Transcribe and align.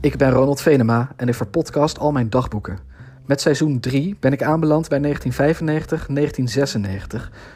Ik 0.00 0.16
ben 0.16 0.30
Ronald 0.30 0.60
Venema 0.60 1.12
en 1.16 1.28
ik 1.28 1.34
verpodcast 1.34 1.98
al 1.98 2.12
mijn 2.12 2.30
dagboeken. 2.30 2.78
Met 3.26 3.40
seizoen 3.40 3.80
3 3.80 4.16
ben 4.20 4.32
ik 4.32 4.42
aanbeland 4.42 4.88
bij 4.88 5.00
1995-1996, 5.00 5.10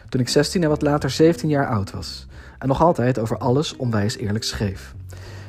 toen 0.09 0.21
ik 0.21 0.29
16 0.29 0.63
en 0.63 0.69
wat 0.69 0.83
later 0.83 1.11
17 1.11 1.49
jaar 1.49 1.69
oud 1.69 1.91
was. 1.91 2.27
En 2.59 2.69
nog 2.69 2.83
altijd 2.83 3.19
over 3.19 3.39
alles 3.39 3.77
onwijs 3.77 4.17
eerlijk 4.17 4.45
schreef. 4.45 4.95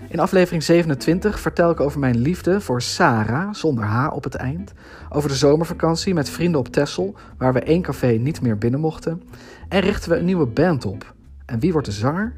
In 0.08 0.20
aflevering 0.20 0.64
27 0.64 1.40
vertel 1.40 1.71
ik 1.71 1.80
over 1.80 2.00
mijn 2.00 2.18
liefde 2.18 2.62
voor 2.62 2.82
Sarah, 2.82 3.54
zonder 3.54 3.84
H 3.84 4.14
op 4.14 4.23
het 4.23 4.36
eind. 4.36 4.73
Over 5.10 5.30
de 5.30 5.36
zomervakantie 5.36 6.14
met 6.14 6.30
vrienden 6.30 6.60
op 6.60 6.68
Texel, 6.68 7.16
waar 7.38 7.54
we 7.54 7.60
één 7.60 7.82
café 7.82 8.07
niet 8.07 8.41
meer 8.41 8.57
binnen 8.57 8.80
mochten. 8.80 9.23
En 9.70 9.80
richten 9.80 10.10
we 10.10 10.18
een 10.18 10.25
nieuwe 10.25 10.46
band 10.48 10.86
op. 10.86 11.14
En 11.46 11.60
wie 11.60 11.71
wordt 11.71 11.88
de 11.88 11.94
zanger? 11.94 12.34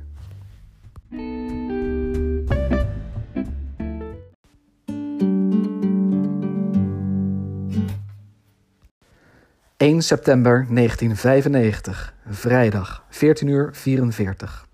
1 9.86 10.02
september 10.02 10.68
1995, 10.70 12.14
vrijdag, 12.28 13.04
14 13.10 13.48
uur 13.48 13.70
44. 13.72 14.68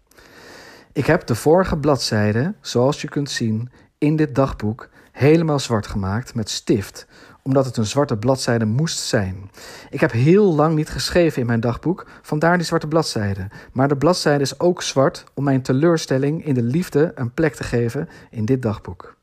Ik 0.94 1.06
heb 1.06 1.26
de 1.26 1.36
vorige 1.36 1.78
bladzijde, 1.78 2.54
zoals 2.62 3.02
je 3.02 3.08
kunt 3.08 3.30
zien, 3.30 3.70
in 3.98 4.16
dit 4.16 4.36
dagboek 4.36 4.90
helemaal 5.12 5.60
zwart 5.60 5.88
gemaakt 5.88 6.36
met 6.36 6.50
stift, 6.50 7.08
omdat 7.42 7.66
het 7.66 7.78
een 7.78 7.86
zwarte 7.86 8.18
bladzijde 8.18 8.66
moest 8.66 9.00
zijn. 9.00 9.52
Ik 9.90 10.00
heb 10.00 10.12
heel 10.12 10.56
lang 10.56 10.76
niet 10.76 10.90
geschreven 10.90 11.42
in 11.42 11.48
mijn 11.48 11.60
dagboek, 11.60 12.08
vandaar 12.22 12.58
die 12.58 12.66
zwarte 12.66 12.88
bladzijde. 12.88 13.48
Maar 13.72 13.88
de 13.88 13.98
bladzijde 13.98 14.44
is 14.44 14.60
ook 14.60 14.82
zwart 14.82 15.24
om 15.34 15.44
mijn 15.44 15.62
teleurstelling 15.62 16.46
in 16.46 16.54
de 16.54 16.64
liefde 16.64 17.12
een 17.16 17.34
plek 17.34 17.56
te 17.56 17.64
geven 17.64 18.10
in 18.30 18.46
dit 18.46 18.62
dagboek. 18.62 19.16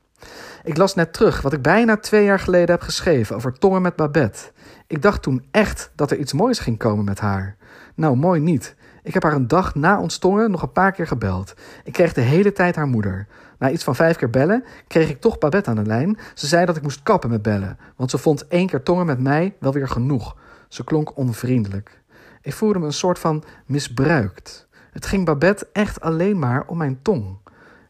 Ik 0.63 0.77
las 0.77 0.95
net 0.95 1.13
terug 1.13 1.41
wat 1.41 1.53
ik 1.53 1.61
bijna 1.61 1.97
twee 1.97 2.23
jaar 2.23 2.39
geleden 2.39 2.69
heb 2.69 2.81
geschreven 2.81 3.35
over 3.35 3.53
tongen 3.53 3.81
met 3.81 3.95
Babette. 3.95 4.51
Ik 4.87 5.01
dacht 5.01 5.21
toen 5.21 5.45
echt 5.51 5.91
dat 5.95 6.11
er 6.11 6.17
iets 6.17 6.33
moois 6.33 6.59
ging 6.59 6.77
komen 6.77 7.05
met 7.05 7.19
haar. 7.19 7.55
Nou, 7.95 8.15
mooi 8.15 8.39
niet. 8.39 8.75
Ik 9.03 9.13
heb 9.13 9.23
haar 9.23 9.33
een 9.33 9.47
dag 9.47 9.75
na 9.75 9.99
ons 9.99 10.17
tongen 10.17 10.51
nog 10.51 10.61
een 10.61 10.71
paar 10.71 10.91
keer 10.91 11.07
gebeld. 11.07 11.53
Ik 11.83 11.93
kreeg 11.93 12.13
de 12.13 12.21
hele 12.21 12.51
tijd 12.51 12.75
haar 12.75 12.87
moeder. 12.87 13.27
Na 13.59 13.69
iets 13.69 13.83
van 13.83 13.95
vijf 13.95 14.17
keer 14.17 14.29
bellen 14.29 14.63
kreeg 14.87 15.09
ik 15.09 15.21
toch 15.21 15.37
Babette 15.37 15.69
aan 15.69 15.75
de 15.75 15.85
lijn. 15.85 16.17
Ze 16.33 16.47
zei 16.47 16.65
dat 16.65 16.75
ik 16.75 16.83
moest 16.83 17.03
kappen 17.03 17.29
met 17.29 17.41
bellen, 17.41 17.77
want 17.95 18.11
ze 18.11 18.17
vond 18.17 18.47
één 18.47 18.67
keer 18.67 18.83
tongen 18.83 19.05
met 19.05 19.19
mij 19.19 19.55
wel 19.59 19.73
weer 19.73 19.87
genoeg. 19.87 20.35
Ze 20.67 20.83
klonk 20.83 21.17
onvriendelijk. 21.17 22.01
Ik 22.41 22.53
voelde 22.53 22.79
me 22.79 22.85
een 22.85 22.93
soort 22.93 23.19
van 23.19 23.43
misbruikt. 23.65 24.67
Het 24.91 25.05
ging 25.05 25.25
Babette 25.25 25.67
echt 25.73 26.01
alleen 26.01 26.39
maar 26.39 26.63
om 26.67 26.77
mijn 26.77 26.99
tong. 27.01 27.37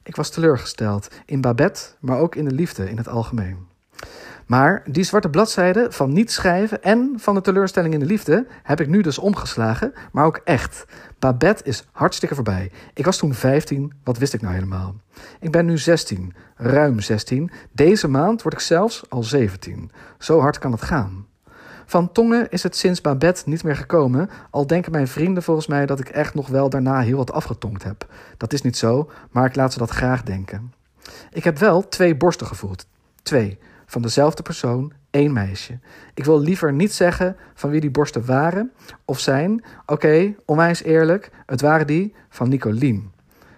Ik 0.09 0.15
was 0.15 0.29
teleurgesteld 0.29 1.07
in 1.25 1.41
Babette, 1.41 1.81
maar 1.99 2.17
ook 2.17 2.35
in 2.35 2.45
de 2.45 2.53
liefde 2.55 2.89
in 2.89 2.97
het 2.97 3.07
algemeen. 3.07 3.67
Maar 4.45 4.83
die 4.85 5.03
zwarte 5.03 5.29
bladzijde 5.29 5.91
van 5.91 6.13
niet 6.13 6.31
schrijven 6.31 6.83
en 6.83 7.13
van 7.17 7.35
de 7.35 7.41
teleurstelling 7.41 7.93
in 7.93 7.99
de 7.99 8.05
liefde 8.05 8.47
heb 8.63 8.79
ik 8.79 8.87
nu 8.87 9.01
dus 9.01 9.17
omgeslagen, 9.17 9.93
maar 10.11 10.25
ook 10.25 10.41
echt. 10.43 10.85
Babette 11.19 11.63
is 11.63 11.87
hartstikke 11.91 12.35
voorbij. 12.35 12.71
Ik 12.93 13.05
was 13.05 13.17
toen 13.17 13.33
15, 13.33 13.93
wat 14.03 14.17
wist 14.17 14.33
ik 14.33 14.41
nou 14.41 14.53
helemaal? 14.53 14.95
Ik 15.39 15.51
ben 15.51 15.65
nu 15.65 15.77
16, 15.77 16.33
ruim 16.55 16.99
16. 16.99 17.51
Deze 17.71 18.07
maand 18.07 18.41
word 18.41 18.53
ik 18.53 18.61
zelfs 18.61 19.09
al 19.09 19.23
17. 19.23 19.91
Zo 20.17 20.39
hard 20.39 20.59
kan 20.59 20.71
het 20.71 20.81
gaan. 20.81 21.28
Van 21.89 22.11
tongen 22.11 22.49
is 22.49 22.63
het 22.63 22.75
sinds 22.75 23.01
Babette 23.01 23.49
niet 23.49 23.63
meer 23.63 23.75
gekomen, 23.75 24.29
al 24.49 24.67
denken 24.67 24.91
mijn 24.91 25.07
vrienden 25.07 25.43
volgens 25.43 25.67
mij 25.67 25.85
dat 25.85 25.99
ik 25.99 26.09
echt 26.09 26.33
nog 26.33 26.47
wel 26.47 26.69
daarna 26.69 26.99
heel 26.99 27.17
wat 27.17 27.31
afgetongd 27.31 27.83
heb. 27.83 28.07
Dat 28.37 28.53
is 28.53 28.61
niet 28.61 28.77
zo, 28.77 29.09
maar 29.31 29.45
ik 29.45 29.55
laat 29.55 29.73
ze 29.73 29.79
dat 29.79 29.89
graag 29.89 30.23
denken. 30.23 30.73
Ik 31.31 31.43
heb 31.43 31.57
wel 31.57 31.87
twee 31.87 32.15
borsten 32.15 32.47
gevoeld. 32.47 32.85
Twee 33.23 33.57
van 33.85 34.01
dezelfde 34.01 34.43
persoon, 34.43 34.93
één 35.09 35.33
meisje. 35.33 35.79
Ik 36.13 36.25
wil 36.25 36.39
liever 36.39 36.73
niet 36.73 36.93
zeggen 36.93 37.35
van 37.53 37.69
wie 37.69 37.81
die 37.81 37.91
borsten 37.91 38.25
waren 38.25 38.71
of 39.05 39.19
zijn. 39.19 39.63
Oké, 39.81 39.93
okay, 39.93 40.35
onwijs 40.45 40.83
eerlijk, 40.83 41.31
het 41.45 41.61
waren 41.61 41.87
die 41.87 42.13
van 42.29 42.49
Nicolien. 42.49 43.11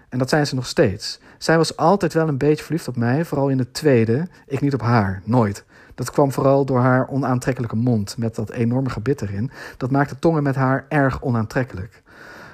En 0.09 0.17
dat 0.17 0.29
zijn 0.29 0.47
ze 0.47 0.55
nog 0.55 0.67
steeds. 0.67 1.19
Zij 1.37 1.57
was 1.57 1.77
altijd 1.77 2.13
wel 2.13 2.27
een 2.27 2.37
beetje 2.37 2.63
verliefd 2.63 2.87
op 2.87 2.95
mij, 2.95 3.25
vooral 3.25 3.49
in 3.49 3.57
de 3.57 3.71
tweede. 3.71 4.27
Ik 4.47 4.61
niet 4.61 4.73
op 4.73 4.81
haar, 4.81 5.21
nooit. 5.25 5.65
Dat 5.95 6.11
kwam 6.11 6.31
vooral 6.31 6.65
door 6.65 6.79
haar 6.79 7.07
onaantrekkelijke 7.07 7.75
mond 7.75 8.17
met 8.17 8.35
dat 8.35 8.49
enorme 8.49 8.89
gebit 8.89 9.21
erin. 9.21 9.51
Dat 9.77 9.91
maakte 9.91 10.19
tongen 10.19 10.43
met 10.43 10.55
haar 10.55 10.85
erg 10.89 11.21
onaantrekkelijk. 11.21 12.01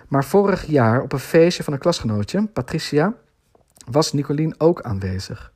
Maar 0.07 0.25
vorig 0.25 0.65
jaar 0.65 1.01
op 1.01 1.13
een 1.13 1.19
feestje 1.19 1.63
van 1.63 1.73
een 1.73 1.79
klasgenootje, 1.79 2.47
Patricia, 2.47 3.13
was 3.91 4.13
Nicolien 4.13 4.55
ook 4.57 4.81
aanwezig. 4.81 5.51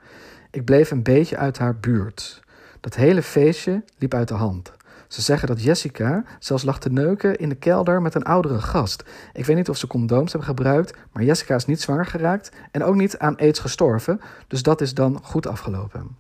Ik 0.52 0.66
bleef 0.66 0.92
een 0.92 1.04
beetje 1.04 1.38
uit 1.38 1.58
haar 1.58 1.76
buurt. 1.76 2.42
Dat 2.80 2.96
hele 2.96 3.24
feestje 3.24 3.84
liep 3.98 4.14
uit 4.14 4.28
de 4.28 4.34
hand. 4.34 4.72
Ze 5.08 5.22
zeggen 5.22 5.48
dat 5.48 5.64
Jessica 5.64 6.24
zelfs 6.40 6.64
lag 6.64 6.80
te 6.80 6.92
neuken 6.92 7.36
in 7.36 7.50
de 7.50 7.56
kelder 7.56 8.02
met 8.02 8.16
een 8.16 8.24
oudere 8.24 8.62
gast. 8.62 9.04
Ik 9.34 9.46
weet 9.46 9.56
niet 9.56 9.70
of 9.70 9.78
ze 9.78 9.88
condooms 9.88 10.32
hebben 10.32 10.50
gebruikt, 10.50 10.98
maar 11.12 11.24
Jessica 11.24 11.56
is 11.56 11.66
niet 11.66 11.82
zwanger 11.82 12.06
geraakt 12.06 12.52
en 12.72 12.84
ook 12.84 12.96
niet 12.96 13.18
aan 13.18 13.38
aids 13.38 13.60
gestorven, 13.60 14.22
dus 14.48 14.64
dat 14.64 14.82
is 14.82 14.94
dan 14.94 15.20
goed 15.24 15.48
afgelopen. 15.48 16.18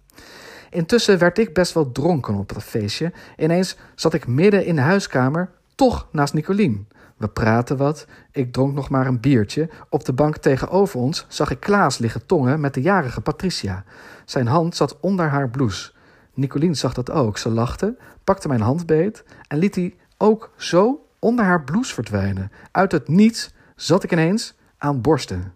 Intussen 0.71 1.17
werd 1.17 1.37
ik 1.37 1.53
best 1.53 1.73
wel 1.73 1.91
dronken 1.91 2.35
op 2.35 2.53
dat 2.53 2.63
feestje. 2.63 3.13
Ineens 3.37 3.77
zat 3.95 4.13
ik 4.13 4.27
midden 4.27 4.65
in 4.65 4.75
de 4.75 4.81
huiskamer, 4.81 5.49
toch 5.75 6.07
naast 6.11 6.33
Nicolien. 6.33 6.87
We 7.17 7.27
praten 7.27 7.77
wat. 7.77 8.05
Ik 8.31 8.53
dronk 8.53 8.73
nog 8.73 8.89
maar 8.89 9.07
een 9.07 9.19
biertje. 9.19 9.69
Op 9.89 10.05
de 10.05 10.13
bank 10.13 10.37
tegenover 10.37 10.99
ons 10.99 11.25
zag 11.27 11.51
ik 11.51 11.59
Klaas 11.59 11.97
liggen 11.97 12.25
tongen 12.25 12.59
met 12.59 12.73
de 12.73 12.81
jarige 12.81 13.21
Patricia. 13.21 13.83
Zijn 14.25 14.47
hand 14.47 14.75
zat 14.75 14.99
onder 14.99 15.29
haar 15.29 15.49
blouse. 15.49 15.91
Nicolien 16.33 16.75
zag 16.75 16.93
dat 16.93 17.11
ook. 17.11 17.37
Ze 17.37 17.49
lachte, 17.49 17.97
pakte 18.23 18.47
mijn 18.47 18.61
hand 18.61 18.85
beet 18.85 19.23
en 19.47 19.57
liet 19.57 19.73
die 19.73 19.97
ook 20.17 20.51
zo 20.55 21.05
onder 21.19 21.45
haar 21.45 21.63
blouse 21.63 21.93
verdwijnen. 21.93 22.51
Uit 22.71 22.91
het 22.91 23.07
niets 23.07 23.53
zat 23.75 24.03
ik 24.03 24.11
ineens 24.11 24.53
aan 24.77 25.01
borsten. 25.01 25.53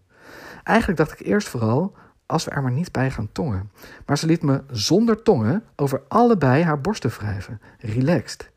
Eigenlijk 0.63 0.97
dacht 0.97 1.19
ik 1.19 1.27
eerst 1.27 1.47
vooral, 1.47 1.93
als 2.25 2.43
we 2.43 2.51
er 2.51 2.61
maar 2.61 2.71
niet 2.71 2.91
bij 2.91 3.11
gaan 3.11 3.29
tongen. 3.31 3.71
Maar 4.05 4.17
ze 4.17 4.25
liet 4.25 4.41
me 4.41 4.63
zonder 4.71 5.23
tongen 5.23 5.63
over 5.75 6.01
allebei 6.07 6.63
haar 6.63 6.81
borsten 6.81 7.09
wrijven. 7.09 7.61
Relaxed. 7.79 8.53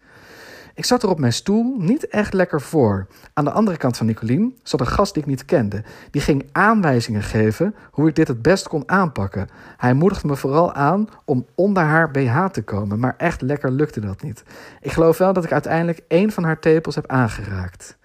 Ik 0.79 0.85
zat 0.85 1.03
er 1.03 1.09
op 1.09 1.19
mijn 1.19 1.33
stoel 1.33 1.75
niet 1.79 2.09
echt 2.09 2.33
lekker 2.33 2.61
voor. 2.61 3.07
Aan 3.33 3.45
de 3.45 3.51
andere 3.51 3.77
kant 3.77 3.97
van 3.97 4.07
Nicolien 4.07 4.57
zat 4.63 4.81
een 4.81 4.87
gast 4.87 5.15
die 5.15 5.23
ik 5.23 5.29
niet 5.29 5.45
kende. 5.45 5.83
Die 6.11 6.21
ging 6.21 6.49
aanwijzingen 6.53 7.23
geven 7.23 7.75
hoe 7.91 8.09
ik 8.09 8.15
dit 8.15 8.29
het 8.29 8.43
best 8.43 8.69
kon 8.69 8.89
aanpakken. 8.89 9.49
Hij 9.77 9.95
moedigde 9.95 10.29
me 10.29 10.37
vooral 10.37 10.73
aan 10.73 11.09
om 11.25 11.47
onder 11.55 11.83
haar 11.83 12.11
BH 12.11 12.45
te 12.45 12.63
komen, 12.63 12.99
maar 12.99 13.15
echt 13.17 13.41
lekker 13.41 13.71
lukte 13.71 14.01
dat 14.01 14.23
niet. 14.23 14.43
Ik 14.81 14.93
geloof 14.93 15.19
wel 15.19 15.33
dat 15.33 15.45
ik 15.45 15.53
uiteindelijk 15.53 16.01
één 16.09 16.31
van 16.31 16.45
haar 16.45 16.59
tepels 16.59 16.95
heb 16.95 17.07
aangeraakt. 17.07 17.99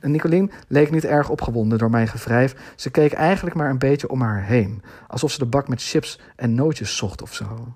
Nicolien 0.00 0.50
leek 0.68 0.90
niet 0.90 1.04
erg 1.04 1.28
opgewonden 1.28 1.78
door 1.78 1.90
mijn 1.90 2.08
gevrijf. 2.08 2.54
Ze 2.74 2.90
keek 2.90 3.12
eigenlijk 3.12 3.56
maar 3.56 3.70
een 3.70 3.78
beetje 3.78 4.08
om 4.08 4.20
haar 4.20 4.44
heen, 4.44 4.82
alsof 5.08 5.30
ze 5.30 5.38
de 5.38 5.46
bak 5.46 5.68
met 5.68 5.82
chips 5.82 6.20
en 6.36 6.54
nootjes 6.54 6.96
zocht 6.96 7.22
of 7.22 7.34
zo. 7.34 7.74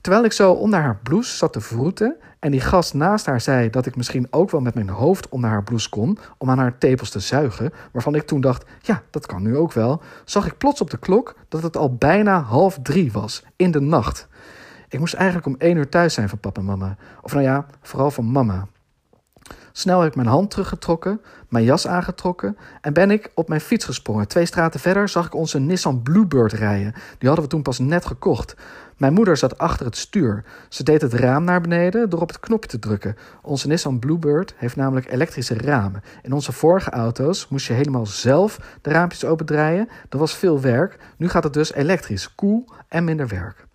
Terwijl 0.00 0.24
ik 0.24 0.32
zo 0.32 0.52
onder 0.52 0.80
haar 0.80 0.98
blouse 1.02 1.36
zat 1.36 1.52
te 1.52 1.60
vroeten 1.60 2.16
en 2.38 2.50
die 2.50 2.60
gast 2.60 2.94
naast 2.94 3.26
haar 3.26 3.40
zei 3.40 3.70
dat 3.70 3.86
ik 3.86 3.96
misschien 3.96 4.26
ook 4.30 4.50
wel 4.50 4.60
met 4.60 4.74
mijn 4.74 4.88
hoofd 4.88 5.28
onder 5.28 5.50
haar 5.50 5.62
blouse 5.62 5.88
kon 5.88 6.18
om 6.38 6.50
aan 6.50 6.58
haar 6.58 6.78
tepels 6.78 7.10
te 7.10 7.20
zuigen, 7.20 7.72
waarvan 7.92 8.14
ik 8.14 8.26
toen 8.26 8.40
dacht, 8.40 8.64
ja, 8.80 9.02
dat 9.10 9.26
kan 9.26 9.42
nu 9.42 9.56
ook 9.56 9.72
wel, 9.72 10.02
zag 10.24 10.46
ik 10.46 10.58
plots 10.58 10.80
op 10.80 10.90
de 10.90 10.98
klok 10.98 11.34
dat 11.48 11.62
het 11.62 11.76
al 11.76 11.94
bijna 11.94 12.40
half 12.40 12.78
drie 12.82 13.12
was, 13.12 13.44
in 13.56 13.70
de 13.70 13.80
nacht. 13.80 14.28
Ik 14.88 14.98
moest 14.98 15.14
eigenlijk 15.14 15.46
om 15.46 15.56
één 15.58 15.76
uur 15.76 15.88
thuis 15.88 16.14
zijn 16.14 16.28
van 16.28 16.38
papa 16.38 16.60
en 16.60 16.66
mama. 16.66 16.96
Of 17.22 17.32
nou 17.32 17.44
ja, 17.44 17.66
vooral 17.82 18.10
van 18.10 18.32
mama. 18.32 18.66
Snel 19.72 20.00
heb 20.00 20.08
ik 20.08 20.16
mijn 20.16 20.28
hand 20.28 20.50
teruggetrokken, 20.50 21.20
mijn 21.48 21.64
jas 21.64 21.86
aangetrokken 21.86 22.56
en 22.80 22.92
ben 22.92 23.10
ik 23.10 23.30
op 23.34 23.48
mijn 23.48 23.60
fiets 23.60 23.84
gesprongen. 23.84 24.28
Twee 24.28 24.46
straten 24.46 24.80
verder 24.80 25.08
zag 25.08 25.26
ik 25.26 25.34
onze 25.34 25.58
Nissan 25.58 26.02
Bluebird 26.02 26.52
rijden. 26.52 26.94
Die 27.18 27.28
hadden 27.28 27.44
we 27.44 27.50
toen 27.50 27.62
pas 27.62 27.78
net 27.78 28.06
gekocht. 28.06 28.56
Mijn 28.98 29.12
moeder 29.12 29.36
zat 29.36 29.58
achter 29.58 29.86
het 29.86 29.96
stuur. 29.96 30.44
Ze 30.68 30.82
deed 30.82 31.02
het 31.02 31.12
raam 31.12 31.44
naar 31.44 31.60
beneden 31.60 32.10
door 32.10 32.20
op 32.20 32.28
het 32.28 32.40
knopje 32.40 32.68
te 32.68 32.78
drukken. 32.78 33.16
Onze 33.42 33.66
Nissan 33.66 33.98
Bluebird 33.98 34.54
heeft 34.56 34.76
namelijk 34.76 35.12
elektrische 35.12 35.54
ramen. 35.54 36.02
In 36.22 36.32
onze 36.32 36.52
vorige 36.52 36.90
auto's 36.90 37.48
moest 37.48 37.66
je 37.66 37.72
helemaal 37.72 38.06
zelf 38.06 38.60
de 38.82 38.90
raampjes 38.90 39.24
opendraaien. 39.24 39.88
Dat 40.08 40.20
was 40.20 40.36
veel 40.36 40.60
werk. 40.60 40.98
Nu 41.16 41.28
gaat 41.28 41.44
het 41.44 41.52
dus 41.52 41.72
elektrisch, 41.72 42.34
koel 42.34 42.64
en 42.88 43.04
minder 43.04 43.28
werk. 43.28 43.66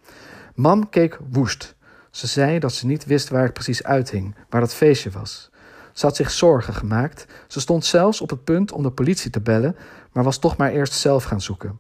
Mam 0.56 0.90
keek 0.90 1.20
woest. 1.30 1.76
Ze 2.12 2.28
zei 2.28 2.60
dat 2.60 2.74
ze 2.74 2.86
niet 2.86 3.06
wist 3.06 3.30
waar 3.30 3.46
ik 3.46 3.54
precies 3.54 3.84
uithing, 3.84 4.36
waar 4.50 4.62
dat 4.62 4.74
feestje 4.74 5.12
was. 5.12 5.52
Ze 5.94 6.06
had 6.06 6.16
zich 6.16 6.32
zorgen 6.32 6.74
gemaakt. 6.74 7.26
Ze 7.48 7.60
stond 7.60 7.86
zelfs 7.86 8.22
op 8.22 8.30
het 8.30 8.44
punt 8.44 8.72
om 8.72 8.84
de 8.84 8.92
politie 8.92 9.32
te 9.32 9.42
bellen, 9.42 9.76
maar 10.12 10.24
was 10.24 10.40
toch 10.40 10.58
maar 10.58 10.72
eerst 10.72 10.94
zelf 10.94 11.24
gaan 11.24 11.42
zoeken. 11.42 11.80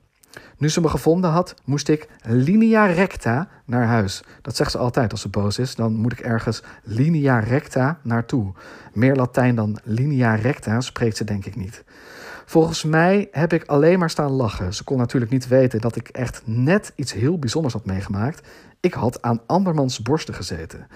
Nu 0.58 0.70
ze 0.70 0.82
me 0.82 0.90
gevonden 0.90 1.30
had, 1.30 1.56
moest 1.64 1.90
ik 1.90 2.08
linea 2.24 2.86
recta 2.86 3.48
naar 3.66 3.86
huis. 3.86 4.24
Dat 4.42 4.56
zegt 4.56 4.72
ze 4.72 4.78
altijd 4.78 5.12
als 5.12 5.22
ze 5.22 5.30
boos 5.30 5.60
is. 5.60 5.76
Dan 5.76 5.94
moet 5.94 6.12
ik 6.12 6.20
ergens 6.20 6.64
linea 6.84 7.40
recta 7.40 8.00
naartoe. 8.02 8.54
Meer 8.94 9.16
Latijn 9.16 9.56
dan 9.56 9.80
linea 9.84 10.36
recta 10.36 10.82
spreekt 10.82 11.18
ze 11.18 11.24
denk 11.24 11.46
ik 11.46 11.56
niet. 11.56 11.84
Volgens 12.46 12.84
mij 12.84 13.28
heb 13.32 13.54
ik 13.54 13.66
alleen 13.66 14.00
maar 14.00 14.10
staan 14.10 14.32
lachen. 14.32 14.74
Ze 14.74 14.84
kon 14.84 14.98
natuurlijk 14.98 15.32
niet 15.32 15.48
weten 15.48 15.82
dat 15.82 15.96
ik 15.96 16.08
echt 16.08 16.42
net 16.46 16.92
iets 16.96 17.14
heel 17.14 17.40
bijzonders 17.40 17.74
had 17.74 17.86
meegemaakt. 17.86 18.48
Ik 18.80 18.94
had 18.94 19.22
aan 19.22 19.42
andermans 19.46 20.02
borsten 20.02 20.34
gezeten. 20.34 20.88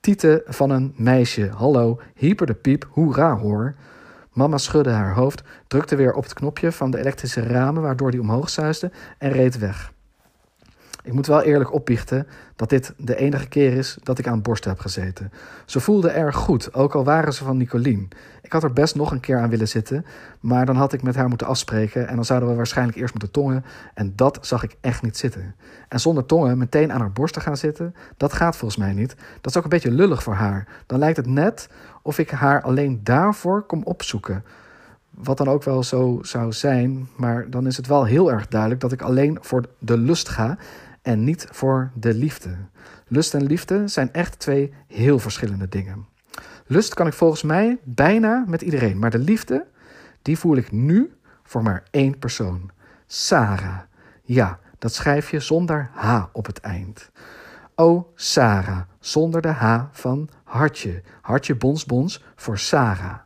Tieten 0.00 0.42
van 0.46 0.70
een 0.70 0.94
meisje. 0.96 1.50
Hallo, 1.54 2.00
hyper 2.14 2.46
de 2.46 2.54
piep, 2.54 2.88
hoera 2.90 3.36
hoor. 3.36 3.74
Mama 4.36 4.58
schudde 4.58 4.90
haar 4.90 5.14
hoofd, 5.14 5.42
drukte 5.66 5.96
weer 5.96 6.12
op 6.12 6.22
het 6.22 6.32
knopje 6.32 6.72
van 6.72 6.90
de 6.90 6.98
elektrische 6.98 7.40
ramen 7.40 7.82
waardoor 7.82 8.10
die 8.10 8.20
omhoog 8.20 8.50
zuisde 8.50 8.90
en 9.18 9.30
reed 9.30 9.58
weg. 9.58 9.92
Ik 11.06 11.12
moet 11.12 11.26
wel 11.26 11.42
eerlijk 11.42 11.72
opbiechten 11.72 12.26
dat 12.56 12.68
dit 12.68 12.94
de 12.96 13.16
enige 13.16 13.48
keer 13.48 13.72
is 13.72 13.98
dat 14.02 14.18
ik 14.18 14.26
aan 14.26 14.42
borsten 14.42 14.70
heb 14.70 14.80
gezeten. 14.80 15.32
Ze 15.64 15.80
voelde 15.80 16.10
erg 16.10 16.36
goed, 16.36 16.74
ook 16.74 16.94
al 16.94 17.04
waren 17.04 17.32
ze 17.32 17.44
van 17.44 17.56
Nicolien. 17.56 18.08
Ik 18.42 18.52
had 18.52 18.62
er 18.62 18.72
best 18.72 18.94
nog 18.94 19.10
een 19.10 19.20
keer 19.20 19.38
aan 19.38 19.48
willen 19.48 19.68
zitten, 19.68 20.06
maar 20.40 20.66
dan 20.66 20.76
had 20.76 20.92
ik 20.92 21.02
met 21.02 21.14
haar 21.14 21.28
moeten 21.28 21.46
afspreken 21.46 22.08
en 22.08 22.14
dan 22.14 22.24
zouden 22.24 22.48
we 22.48 22.54
waarschijnlijk 22.54 22.98
eerst 22.98 23.12
moeten 23.12 23.30
tongen 23.32 23.64
en 23.94 24.12
dat 24.16 24.38
zag 24.40 24.62
ik 24.62 24.76
echt 24.80 25.02
niet 25.02 25.16
zitten. 25.16 25.54
En 25.88 26.00
zonder 26.00 26.26
tongen 26.26 26.58
meteen 26.58 26.92
aan 26.92 27.00
haar 27.00 27.12
borsten 27.12 27.42
gaan 27.42 27.56
zitten, 27.56 27.94
dat 28.16 28.32
gaat 28.32 28.56
volgens 28.56 28.80
mij 28.80 28.92
niet. 28.92 29.16
Dat 29.40 29.50
is 29.50 29.56
ook 29.56 29.64
een 29.64 29.70
beetje 29.70 29.90
lullig 29.90 30.22
voor 30.22 30.34
haar. 30.34 30.68
Dan 30.86 30.98
lijkt 30.98 31.16
het 31.16 31.26
net 31.26 31.68
of 32.02 32.18
ik 32.18 32.30
haar 32.30 32.62
alleen 32.62 33.00
daarvoor 33.02 33.62
kom 33.62 33.82
opzoeken. 33.82 34.44
Wat 35.10 35.36
dan 35.36 35.48
ook 35.48 35.62
wel 35.62 35.82
zo 35.82 36.18
zou 36.22 36.52
zijn, 36.52 37.08
maar 37.16 37.50
dan 37.50 37.66
is 37.66 37.76
het 37.76 37.86
wel 37.86 38.04
heel 38.04 38.32
erg 38.32 38.48
duidelijk 38.48 38.80
dat 38.80 38.92
ik 38.92 39.02
alleen 39.02 39.38
voor 39.40 39.64
de 39.78 39.98
lust 39.98 40.28
ga 40.28 40.58
en 41.06 41.24
niet 41.24 41.46
voor 41.50 41.90
de 41.94 42.14
liefde. 42.14 42.56
Lust 43.06 43.34
en 43.34 43.46
liefde 43.46 43.88
zijn 43.88 44.12
echt 44.12 44.38
twee 44.38 44.72
heel 44.86 45.18
verschillende 45.18 45.68
dingen. 45.68 46.06
Lust 46.66 46.94
kan 46.94 47.06
ik 47.06 47.12
volgens 47.12 47.42
mij 47.42 47.78
bijna 47.84 48.44
met 48.46 48.62
iedereen, 48.62 48.98
maar 48.98 49.10
de 49.10 49.18
liefde, 49.18 49.66
die 50.22 50.38
voel 50.38 50.56
ik 50.56 50.72
nu 50.72 51.12
voor 51.42 51.62
maar 51.62 51.82
één 51.90 52.18
persoon. 52.18 52.70
Sarah. 53.06 53.78
Ja, 54.22 54.58
dat 54.78 54.94
schrijf 54.94 55.30
je 55.30 55.40
zonder 55.40 55.90
H 55.92 56.24
op 56.32 56.46
het 56.46 56.60
eind. 56.60 57.10
Oh, 57.74 58.08
Sarah, 58.14 58.80
zonder 59.00 59.42
de 59.42 59.48
H 59.48 59.84
van 59.92 60.28
hartje. 60.44 61.02
Hartje 61.20 61.54
bons 61.54 61.84
bons 61.84 62.24
voor 62.36 62.58
Sarah. 62.58 63.18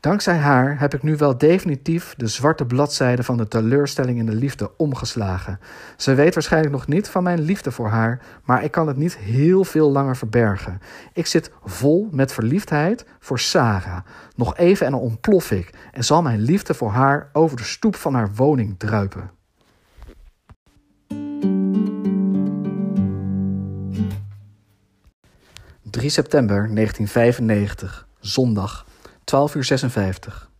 Dankzij 0.00 0.36
haar 0.36 0.80
heb 0.80 0.94
ik 0.94 1.02
nu 1.02 1.16
wel 1.16 1.38
definitief 1.38 2.14
de 2.16 2.26
zwarte 2.26 2.66
bladzijde 2.66 3.22
van 3.22 3.36
de 3.36 3.48
teleurstelling 3.48 4.18
in 4.18 4.26
de 4.26 4.34
liefde 4.34 4.76
omgeslagen. 4.76 5.60
Ze 5.96 6.14
weet 6.14 6.34
waarschijnlijk 6.34 6.72
nog 6.72 6.86
niet 6.86 7.08
van 7.08 7.22
mijn 7.22 7.40
liefde 7.40 7.70
voor 7.70 7.88
haar, 7.88 8.22
maar 8.44 8.64
ik 8.64 8.70
kan 8.70 8.88
het 8.88 8.96
niet 8.96 9.16
heel 9.16 9.64
veel 9.64 9.90
langer 9.90 10.16
verbergen. 10.16 10.80
Ik 11.12 11.26
zit 11.26 11.50
vol 11.64 12.08
met 12.10 12.32
verliefdheid 12.32 13.04
voor 13.18 13.38
Sarah. 13.38 13.98
Nog 14.36 14.56
even 14.56 14.86
en 14.86 14.92
dan 14.92 15.00
ontplof 15.00 15.50
ik 15.50 15.70
en 15.92 16.04
zal 16.04 16.22
mijn 16.22 16.40
liefde 16.40 16.74
voor 16.74 16.90
haar 16.90 17.28
over 17.32 17.56
de 17.56 17.62
stoep 17.62 17.96
van 17.96 18.14
haar 18.14 18.30
woning 18.34 18.74
druipen. 18.78 19.30
...3 26.00 26.04
september 26.04 26.74
1995, 26.74 28.08
zondag. 28.20 28.86
12 29.28 29.54
uur 29.54 29.64
56. 29.64 30.50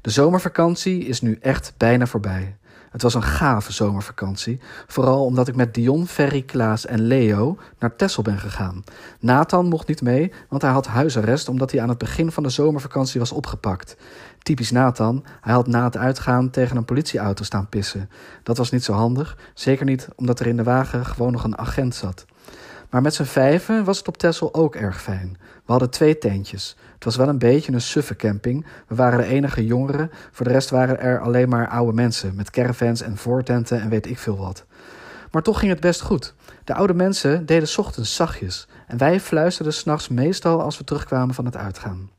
De 0.00 0.10
zomervakantie 0.10 1.04
is 1.04 1.20
nu 1.20 1.38
echt 1.40 1.74
bijna 1.76 2.06
voorbij. 2.06 2.56
Het 2.90 3.02
was 3.02 3.14
een 3.14 3.22
gave 3.22 3.72
zomervakantie, 3.72 4.60
vooral 4.86 5.24
omdat 5.24 5.48
ik 5.48 5.56
met 5.56 5.74
Dion, 5.74 6.06
Ferry, 6.06 6.42
Klaas 6.42 6.86
en 6.86 7.00
Leo 7.00 7.58
naar 7.78 7.96
Texel 7.96 8.22
ben 8.22 8.38
gegaan. 8.38 8.84
Nathan 9.20 9.68
mocht 9.68 9.88
niet 9.88 10.02
mee, 10.02 10.32
want 10.48 10.62
hij 10.62 10.70
had 10.70 10.86
huisarrest 10.86 11.48
omdat 11.48 11.70
hij 11.70 11.80
aan 11.80 11.88
het 11.88 11.98
begin 11.98 12.32
van 12.32 12.42
de 12.42 12.48
zomervakantie 12.48 13.20
was 13.20 13.32
opgepakt. 13.32 13.96
Typisch 14.38 14.70
Nathan, 14.70 15.24
hij 15.40 15.52
had 15.52 15.66
na 15.66 15.84
het 15.84 15.96
uitgaan 15.96 16.50
tegen 16.50 16.76
een 16.76 16.84
politieauto 16.84 17.44
staan 17.44 17.68
pissen. 17.68 18.10
Dat 18.42 18.56
was 18.56 18.70
niet 18.70 18.84
zo 18.84 18.92
handig, 18.92 19.36
zeker 19.54 19.84
niet 19.84 20.08
omdat 20.16 20.40
er 20.40 20.46
in 20.46 20.56
de 20.56 20.62
wagen 20.62 21.06
gewoon 21.06 21.32
nog 21.32 21.44
een 21.44 21.58
agent 21.58 21.94
zat. 21.94 22.24
Maar 22.92 23.02
met 23.02 23.14
z'n 23.14 23.22
vijven 23.22 23.84
was 23.84 23.98
het 23.98 24.08
op 24.08 24.16
Texel 24.16 24.54
ook 24.54 24.76
erg 24.76 25.02
fijn. 25.02 25.36
We 25.40 25.72
hadden 25.72 25.90
twee 25.90 26.18
tentjes. 26.18 26.76
Het 26.94 27.04
was 27.04 27.16
wel 27.16 27.28
een 27.28 27.38
beetje 27.38 27.72
een 27.72 27.80
suffe 27.80 28.16
camping. 28.16 28.66
We 28.86 28.94
waren 28.94 29.18
de 29.18 29.24
enige 29.24 29.66
jongeren. 29.66 30.10
Voor 30.32 30.46
de 30.46 30.52
rest 30.52 30.70
waren 30.70 31.00
er 31.00 31.20
alleen 31.20 31.48
maar 31.48 31.68
oude 31.68 31.92
mensen 31.92 32.34
met 32.34 32.50
caravans 32.50 33.00
en 33.00 33.16
voortenten 33.16 33.80
en 33.80 33.88
weet 33.88 34.06
ik 34.06 34.18
veel 34.18 34.36
wat. 34.36 34.64
Maar 35.30 35.42
toch 35.42 35.58
ging 35.58 35.70
het 35.70 35.80
best 35.80 36.00
goed. 36.00 36.34
De 36.64 36.74
oude 36.74 36.94
mensen 36.94 37.46
deden 37.46 37.78
ochtends 37.78 38.14
zachtjes 38.14 38.68
en 38.86 38.98
wij 38.98 39.20
fluisterden 39.20 39.74
s'nachts 39.74 40.08
meestal 40.08 40.62
als 40.62 40.78
we 40.78 40.84
terugkwamen 40.84 41.34
van 41.34 41.44
het 41.44 41.56
uitgaan. 41.56 42.10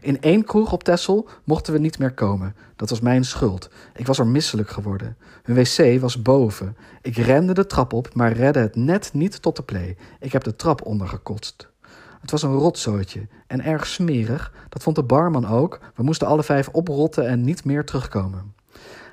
In 0.00 0.20
één 0.20 0.44
kroeg 0.44 0.72
op 0.72 0.84
Tessel 0.84 1.28
mochten 1.44 1.72
we 1.72 1.78
niet 1.78 1.98
meer 1.98 2.14
komen. 2.14 2.54
Dat 2.76 2.90
was 2.90 3.00
mijn 3.00 3.24
schuld. 3.24 3.70
Ik 3.94 4.06
was 4.06 4.18
er 4.18 4.26
misselijk 4.26 4.70
geworden. 4.70 5.16
Hun 5.42 5.56
wc 5.56 6.00
was 6.00 6.22
boven. 6.22 6.76
Ik 7.02 7.16
rende 7.16 7.54
de 7.54 7.66
trap 7.66 7.92
op, 7.92 8.14
maar 8.14 8.32
redde 8.32 8.60
het 8.60 8.76
net 8.76 9.10
niet 9.12 9.42
tot 9.42 9.56
de 9.56 9.62
play. 9.62 9.96
Ik 10.20 10.32
heb 10.32 10.44
de 10.44 10.56
trap 10.56 10.86
ondergekotst. 10.86 11.68
Het 12.20 12.30
was 12.30 12.42
een 12.42 12.54
rotzooitje 12.54 13.26
en 13.46 13.64
erg 13.64 13.86
smerig. 13.86 14.52
Dat 14.68 14.82
vond 14.82 14.96
de 14.96 15.02
barman 15.02 15.48
ook. 15.48 15.80
We 15.94 16.02
moesten 16.02 16.26
alle 16.26 16.42
vijf 16.42 16.68
oprotten 16.68 17.28
en 17.28 17.44
niet 17.44 17.64
meer 17.64 17.84
terugkomen. 17.84 18.54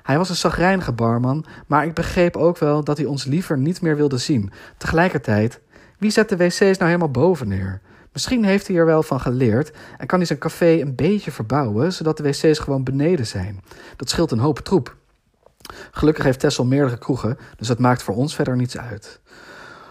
Hij 0.02 0.18
was 0.18 0.28
een 0.28 0.36
zagrijnige 0.36 0.92
barman, 0.92 1.44
maar 1.66 1.86
ik 1.86 1.94
begreep 1.94 2.36
ook 2.36 2.58
wel 2.58 2.84
dat 2.84 2.96
hij 2.96 3.06
ons 3.06 3.24
liever 3.24 3.58
niet 3.58 3.80
meer 3.80 3.96
wilde 3.96 4.18
zien. 4.18 4.52
Tegelijkertijd, 4.76 5.60
wie 5.98 6.10
zet 6.10 6.28
de 6.28 6.36
wc's 6.36 6.58
nou 6.60 6.84
helemaal 6.84 7.10
boven 7.10 7.48
neer? 7.48 7.80
Misschien 8.12 8.44
heeft 8.44 8.66
hij 8.66 8.76
er 8.76 8.86
wel 8.86 9.02
van 9.02 9.20
geleerd 9.20 9.70
en 9.98 10.06
kan 10.06 10.18
hij 10.18 10.26
zijn 10.26 10.38
café 10.38 10.80
een 10.80 10.94
beetje 10.94 11.30
verbouwen, 11.30 11.92
zodat 11.92 12.16
de 12.16 12.22
wc's 12.22 12.58
gewoon 12.58 12.82
beneden 12.82 13.26
zijn. 13.26 13.60
Dat 13.96 14.10
scheelt 14.10 14.30
een 14.30 14.38
hoop 14.38 14.58
troep. 14.58 14.96
Gelukkig 15.90 16.24
heeft 16.24 16.40
Tessel 16.40 16.64
meerdere 16.64 16.98
kroegen, 16.98 17.38
dus 17.56 17.68
dat 17.68 17.78
maakt 17.78 18.02
voor 18.02 18.14
ons 18.14 18.34
verder 18.34 18.56
niets 18.56 18.78
uit. 18.78 19.20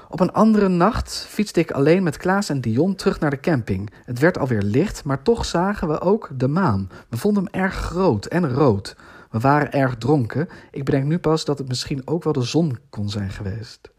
Op 0.10 0.20
een 0.20 0.32
andere 0.34 0.68
nacht 0.68 1.26
fietste 1.30 1.60
ik 1.60 1.72
alleen 1.72 2.04
met 2.04 2.18
Klaas 2.18 2.50
en 2.50 2.62
Dion 2.62 2.96
terug 2.96 3.20
naar 3.20 3.30
de 3.30 3.40
camping. 3.40 3.94
Het 4.06 4.20
werd 4.20 4.38
alweer 4.38 4.62
licht, 4.62 5.04
maar 5.04 5.22
toch 5.22 5.46
zagen 5.46 5.88
we 5.88 6.02
ook 6.02 6.30
de 6.34 6.48
maan. 6.48 6.90
We 7.10 7.18
vonden 7.18 7.44
hem 7.44 7.62
erg 7.62 7.74
groot 7.74 8.26
en 8.26 8.54
rood. 8.54 8.96
We 9.32 9.40
waren 9.40 9.72
erg 9.72 9.96
dronken. 9.98 10.50
Ik 10.72 10.86
bedenk 10.86 11.06
nu 11.06 11.18
pas 11.18 11.46
dat 11.46 11.58
het 11.58 11.68
misschien 11.68 12.08
ook 12.08 12.24
wel 12.24 12.34
de 12.34 12.42
zon 12.42 12.78
kon 12.90 13.10
zijn 13.10 13.30
geweest. 13.30 13.92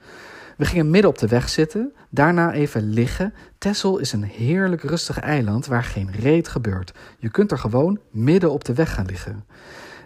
We 0.58 0.64
gingen 0.64 0.90
midden 0.90 1.10
op 1.10 1.18
de 1.18 1.26
weg 1.26 1.48
zitten, 1.48 1.92
daarna 2.10 2.52
even 2.52 2.90
liggen. 2.90 3.34
Texel 3.58 3.98
is 3.98 4.12
een 4.12 4.22
heerlijk 4.22 4.82
rustig 4.82 5.18
eiland 5.18 5.66
waar 5.66 5.84
geen 5.84 6.10
reet 6.10 6.48
gebeurt. 6.48 6.92
Je 7.18 7.30
kunt 7.30 7.50
er 7.50 7.58
gewoon 7.58 7.98
midden 8.10 8.50
op 8.50 8.64
de 8.64 8.74
weg 8.74 8.94
gaan 8.94 9.06
liggen. 9.06 9.44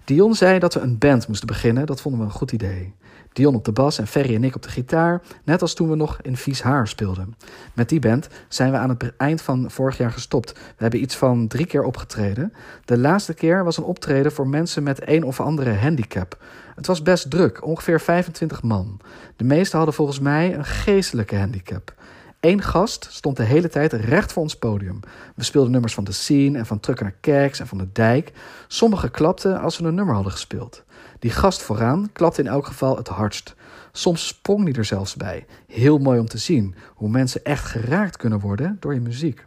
Dion 0.04 0.34
zei 0.34 0.58
dat 0.58 0.74
we 0.74 0.80
een 0.80 0.98
band 0.98 1.28
moesten 1.28 1.46
beginnen, 1.46 1.86
dat 1.86 2.00
vonden 2.00 2.20
we 2.20 2.26
een 2.26 2.32
goed 2.32 2.52
idee. 2.52 2.94
Dion 3.32 3.54
op 3.54 3.64
de 3.64 3.72
bas 3.72 3.98
en 3.98 4.06
Ferry 4.06 4.34
en 4.34 4.44
ik 4.44 4.54
op 4.54 4.62
de 4.62 4.68
gitaar, 4.68 5.22
net 5.44 5.62
als 5.62 5.74
toen 5.74 5.88
we 5.90 5.96
nog 5.96 6.18
in 6.22 6.36
Vies 6.36 6.62
Haar 6.62 6.88
speelden. 6.88 7.36
Met 7.74 7.88
die 7.88 8.00
band 8.00 8.28
zijn 8.48 8.70
we 8.70 8.76
aan 8.76 8.88
het 8.88 9.12
eind 9.16 9.42
van 9.42 9.70
vorig 9.70 9.96
jaar 9.96 10.10
gestopt. 10.10 10.52
We 10.52 10.58
hebben 10.76 11.02
iets 11.02 11.16
van 11.16 11.48
drie 11.48 11.66
keer 11.66 11.82
opgetreden. 11.82 12.52
De 12.84 12.98
laatste 12.98 13.34
keer 13.34 13.64
was 13.64 13.76
een 13.76 13.84
optreden 13.84 14.32
voor 14.32 14.48
mensen 14.48 14.82
met 14.82 15.08
een 15.08 15.24
of 15.24 15.40
andere 15.40 15.74
handicap. 15.74 16.38
Het 16.74 16.86
was 16.86 17.02
best 17.02 17.30
druk, 17.30 17.66
ongeveer 17.66 18.00
25 18.00 18.62
man. 18.62 19.00
De 19.36 19.44
meesten 19.44 19.76
hadden 19.76 19.94
volgens 19.94 20.20
mij 20.20 20.54
een 20.54 20.64
geestelijke 20.64 21.36
handicap. 21.36 21.94
Eén 22.42 22.62
gast 22.62 23.06
stond 23.10 23.36
de 23.36 23.42
hele 23.42 23.68
tijd 23.68 23.92
recht 23.92 24.32
voor 24.32 24.42
ons 24.42 24.56
podium. 24.56 25.00
We 25.34 25.44
speelden 25.44 25.72
nummers 25.72 25.94
van 25.94 26.04
de 26.04 26.12
scene 26.12 26.58
en 26.58 26.66
van 26.66 26.80
Trucker 26.80 27.04
naar 27.04 27.14
Kerks 27.20 27.60
en 27.60 27.66
van 27.66 27.78
de 27.78 27.88
Dijk. 27.92 28.32
Sommigen 28.68 29.10
klapten 29.10 29.60
als 29.60 29.78
we 29.78 29.84
een 29.84 29.94
nummer 29.94 30.14
hadden 30.14 30.32
gespeeld. 30.32 30.84
Die 31.18 31.30
gast 31.30 31.62
vooraan 31.62 32.10
klapte 32.12 32.40
in 32.40 32.46
elk 32.46 32.66
geval 32.66 32.96
het 32.96 33.08
hardst. 33.08 33.54
Soms 33.92 34.26
sprong 34.26 34.64
hij 34.64 34.72
er 34.72 34.84
zelfs 34.84 35.16
bij. 35.16 35.46
Heel 35.66 35.98
mooi 35.98 36.18
om 36.18 36.26
te 36.26 36.38
zien 36.38 36.74
hoe 36.94 37.08
mensen 37.08 37.44
echt 37.44 37.64
geraakt 37.64 38.16
kunnen 38.16 38.40
worden 38.40 38.76
door 38.80 38.94
je 38.94 39.00
muziek. 39.00 39.46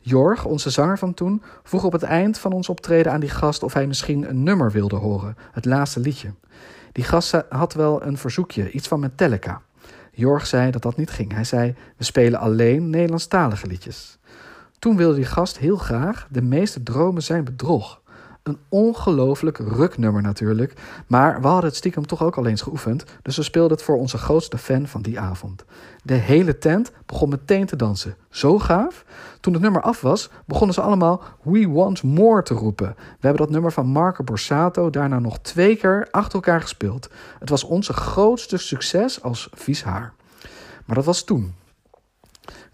Jorg, 0.00 0.44
onze 0.44 0.70
zanger 0.70 0.98
van 0.98 1.14
toen, 1.14 1.42
vroeg 1.62 1.84
op 1.84 1.92
het 1.92 2.02
eind 2.02 2.38
van 2.38 2.52
ons 2.52 2.68
optreden 2.68 3.12
aan 3.12 3.20
die 3.20 3.30
gast 3.30 3.62
of 3.62 3.72
hij 3.72 3.86
misschien 3.86 4.28
een 4.28 4.42
nummer 4.42 4.70
wilde 4.70 4.96
horen, 4.96 5.36
het 5.52 5.64
laatste 5.64 6.00
liedje. 6.00 6.34
Die 6.92 7.04
gast 7.04 7.42
had 7.48 7.74
wel 7.74 8.02
een 8.02 8.18
verzoekje, 8.18 8.70
iets 8.70 8.88
van 8.88 9.00
Metallica. 9.00 9.62
Jorg 10.16 10.46
zei 10.46 10.70
dat 10.70 10.82
dat 10.82 10.96
niet 10.96 11.10
ging. 11.10 11.32
Hij 11.32 11.44
zei: 11.44 11.74
We 11.96 12.04
spelen 12.04 12.40
alleen 12.40 12.90
Nederlandstalige 12.90 13.66
liedjes. 13.66 14.18
Toen 14.78 14.96
wilde 14.96 15.14
die 15.14 15.24
gast 15.24 15.58
heel 15.58 15.76
graag 15.76 16.26
De 16.30 16.42
meeste 16.42 16.82
dromen 16.82 17.22
zijn 17.22 17.44
bedrog. 17.44 18.00
Een 18.46 18.58
ongelooflijk 18.68 19.58
ruknummer 19.58 20.22
natuurlijk, 20.22 20.72
maar 21.06 21.40
we 21.40 21.46
hadden 21.46 21.64
het 21.64 21.76
stiekem 21.76 22.06
toch 22.06 22.22
ook 22.22 22.36
al 22.36 22.46
eens 22.46 22.62
geoefend, 22.62 23.04
dus 23.22 23.36
we 23.36 23.42
speelden 23.42 23.76
het 23.76 23.86
voor 23.86 23.96
onze 23.96 24.18
grootste 24.18 24.58
fan 24.58 24.86
van 24.86 25.02
die 25.02 25.20
avond. 25.20 25.64
De 26.02 26.14
hele 26.14 26.58
tent 26.58 26.92
begon 27.06 27.28
meteen 27.28 27.66
te 27.66 27.76
dansen. 27.76 28.16
Zo 28.30 28.58
gaaf. 28.58 29.04
Toen 29.40 29.52
het 29.52 29.62
nummer 29.62 29.82
af 29.82 30.00
was, 30.00 30.30
begonnen 30.44 30.74
ze 30.74 30.80
allemaal 30.80 31.22
We 31.42 31.68
Want 31.68 32.02
More 32.02 32.42
te 32.42 32.54
roepen. 32.54 32.94
We 32.96 33.26
hebben 33.26 33.42
dat 33.42 33.50
nummer 33.50 33.72
van 33.72 33.86
Marco 33.86 34.24
Borsato 34.24 34.90
daarna 34.90 35.18
nog 35.18 35.38
twee 35.38 35.76
keer 35.76 36.08
achter 36.10 36.34
elkaar 36.34 36.60
gespeeld. 36.60 37.10
Het 37.38 37.48
was 37.48 37.64
onze 37.64 37.92
grootste 37.92 38.56
succes 38.56 39.22
als 39.22 39.48
vies 39.54 39.82
haar. 39.84 40.12
Maar 40.84 40.96
dat 40.96 41.04
was 41.04 41.24
toen. 41.24 41.54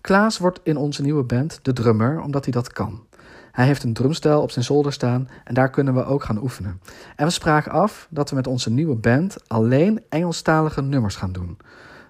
Klaas 0.01 0.39
wordt 0.39 0.61
in 0.63 0.77
onze 0.77 1.03
nieuwe 1.03 1.23
band 1.23 1.59
de 1.63 1.73
drummer, 1.73 2.21
omdat 2.21 2.45
hij 2.45 2.53
dat 2.53 2.73
kan. 2.73 3.01
Hij 3.53 3.67
heeft 3.67 3.83
een 3.83 3.93
drumstel 3.93 4.43
op 4.43 4.51
zijn 4.51 4.65
zolder 4.65 4.93
staan 4.93 5.29
en 5.45 5.55
daar 5.55 5.71
kunnen 5.71 5.95
we 5.95 6.05
ook 6.05 6.25
gaan 6.25 6.43
oefenen. 6.43 6.81
En 7.17 7.27
we 7.27 7.33
spraken 7.33 7.73
af 7.73 8.07
dat 8.11 8.31
we 8.31 8.37
met 8.37 8.47
onze 8.47 8.71
nieuwe 8.71 8.95
band 8.95 9.37
alleen 9.49 10.03
Engelstalige 10.09 10.83
nummers 10.83 11.17
gaan 11.17 11.33
doen. 11.33 11.59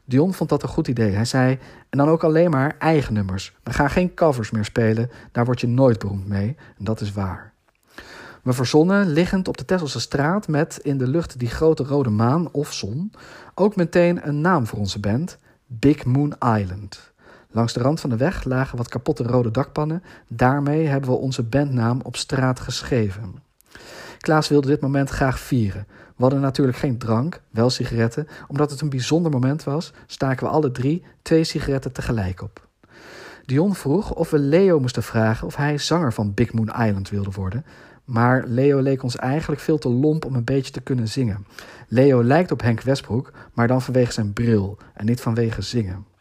Dion 0.04 0.34
vond 0.34 0.50
dat 0.50 0.62
een 0.62 0.68
goed 0.68 0.88
idee. 0.88 1.10
Hij 1.10 1.24
zei: 1.24 1.58
En 1.90 1.98
dan 1.98 2.08
ook 2.08 2.24
alleen 2.24 2.50
maar 2.50 2.76
eigen 2.78 3.14
nummers. 3.14 3.54
We 3.62 3.72
gaan 3.72 3.90
geen 3.90 4.14
covers 4.14 4.50
meer 4.50 4.64
spelen, 4.64 5.10
daar 5.32 5.44
word 5.44 5.60
je 5.60 5.68
nooit 5.68 5.98
beroemd 5.98 6.28
mee. 6.28 6.56
En 6.78 6.84
dat 6.84 7.00
is 7.00 7.12
waar. 7.12 7.52
We 8.42 8.52
verzonnen, 8.52 9.08
liggend 9.08 9.48
op 9.48 9.56
de 9.56 9.64
Tesselse 9.64 10.00
straat 10.00 10.48
met 10.48 10.78
in 10.82 10.98
de 10.98 11.06
lucht 11.06 11.38
die 11.38 11.48
grote 11.48 11.84
rode 11.84 12.10
maan 12.10 12.48
of 12.52 12.72
zon, 12.72 13.12
ook 13.54 13.76
meteen 13.76 14.28
een 14.28 14.40
naam 14.40 14.66
voor 14.66 14.78
onze 14.78 15.00
band: 15.00 15.38
Big 15.66 16.04
Moon 16.04 16.34
Island. 16.58 17.11
Langs 17.52 17.72
de 17.72 17.80
rand 17.80 18.00
van 18.00 18.10
de 18.10 18.16
weg 18.16 18.44
lagen 18.44 18.76
wat 18.76 18.88
kapotte 18.88 19.22
rode 19.22 19.50
dakpannen. 19.50 20.02
Daarmee 20.28 20.86
hebben 20.86 21.10
we 21.10 21.16
onze 21.16 21.42
bandnaam 21.42 22.00
op 22.02 22.16
straat 22.16 22.60
geschreven. 22.60 23.34
Klaas 24.18 24.48
wilde 24.48 24.66
dit 24.66 24.80
moment 24.80 25.10
graag 25.10 25.40
vieren. 25.40 25.86
We 25.88 26.22
hadden 26.22 26.40
natuurlijk 26.40 26.78
geen 26.78 26.98
drank, 26.98 27.42
wel 27.50 27.70
sigaretten. 27.70 28.28
Omdat 28.48 28.70
het 28.70 28.80
een 28.80 28.88
bijzonder 28.88 29.32
moment 29.32 29.64
was, 29.64 29.92
staken 30.06 30.46
we 30.46 30.52
alle 30.52 30.70
drie 30.70 31.04
twee 31.22 31.44
sigaretten 31.44 31.92
tegelijk 31.92 32.42
op. 32.42 32.68
Dion 33.46 33.74
vroeg 33.74 34.14
of 34.14 34.30
we 34.30 34.38
Leo 34.38 34.80
moesten 34.80 35.02
vragen 35.02 35.46
of 35.46 35.56
hij 35.56 35.78
zanger 35.78 36.12
van 36.12 36.34
Big 36.34 36.52
Moon 36.52 36.72
Island 36.86 37.10
wilde 37.10 37.30
worden. 37.30 37.64
Maar 38.04 38.44
Leo 38.46 38.80
leek 38.80 39.02
ons 39.02 39.16
eigenlijk 39.16 39.60
veel 39.60 39.78
te 39.78 39.88
lomp 39.88 40.24
om 40.24 40.34
een 40.34 40.44
beetje 40.44 40.72
te 40.72 40.80
kunnen 40.80 41.08
zingen. 41.08 41.46
Leo 41.88 42.24
lijkt 42.24 42.52
op 42.52 42.62
Henk 42.62 42.80
Westbroek, 42.80 43.32
maar 43.52 43.68
dan 43.68 43.82
vanwege 43.82 44.12
zijn 44.12 44.32
bril 44.32 44.78
en 44.94 45.06
niet 45.06 45.20
vanwege 45.20 45.62
zingen. 45.62 46.11